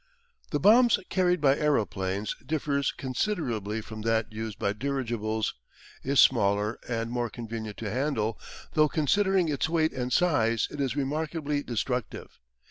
The 0.49 0.59
bomb 0.59 0.89
carried 1.09 1.39
by 1.41 1.55
aeroplanes 1.55 2.35
differs 2.43 2.91
consider 2.91 3.51
ably 3.51 3.81
from 3.81 4.01
that 4.01 4.33
used 4.33 4.57
by 4.57 4.73
dirigibles, 4.73 5.53
is 6.01 6.19
smaller 6.19 6.79
and 6.89 7.11
more 7.11 7.29
convenient 7.29 7.77
to 7.77 7.91
handle, 7.91 8.39
though 8.73 8.89
considering 8.89 9.47
its 9.47 9.69
weight 9.69 9.93
and 9.93 10.11
size 10.11 10.67
it 10.71 10.81
is 10.81 10.95
remarkably 10.95 11.61
destructive. 11.61 12.39